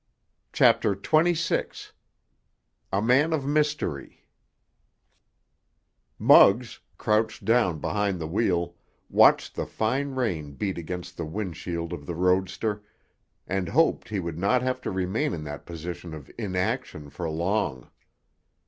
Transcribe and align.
CHAPTER 0.51 0.95
XXVI—A 0.95 3.01
MAN 3.03 3.33
OF 3.33 3.45
MYSTERY 3.45 4.25
Muggs, 6.17 6.79
crouched 6.97 7.45
down 7.45 7.77
behind 7.77 8.19
the 8.19 8.25
wheel, 8.25 8.73
watched 9.11 9.53
the 9.53 9.67
fine 9.67 10.15
rain 10.15 10.53
beat 10.53 10.79
against 10.79 11.17
the 11.17 11.25
wind 11.27 11.55
shield 11.55 11.93
of 11.93 12.07
the 12.07 12.15
roadster, 12.15 12.81
and 13.45 13.69
hoped 13.69 14.09
he 14.09 14.19
would 14.19 14.39
not 14.39 14.63
have 14.63 14.81
to 14.81 14.89
remain 14.89 15.35
in 15.35 15.43
that 15.43 15.67
position 15.67 16.15
of 16.15 16.31
inaction 16.35 17.11
for 17.11 17.29
long. 17.29 17.91